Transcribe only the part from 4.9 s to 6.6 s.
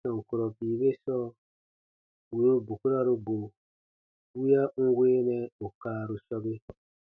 weenɛ ù kaaru sɔbe.